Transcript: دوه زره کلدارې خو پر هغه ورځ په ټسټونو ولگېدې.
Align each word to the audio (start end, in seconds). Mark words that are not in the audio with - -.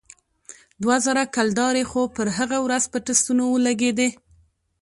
دوه 0.81 0.97
زره 1.05 1.23
کلدارې 1.35 1.83
خو 1.89 2.01
پر 2.15 2.27
هغه 2.37 2.57
ورځ 2.65 2.83
په 2.91 2.97
ټسټونو 3.05 3.43
ولگېدې. 3.49 4.09